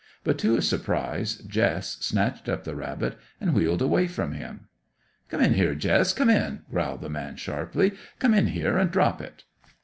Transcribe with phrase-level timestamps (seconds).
[0.23, 4.61] But to his surprise Jess snatched up the rabbit and wheeled away from him.
[5.29, 6.11] "Come in here, Jess!
[6.11, 7.91] Come in!" growled the man sharply.
[8.17, 9.43] "Come in here, an' drop it."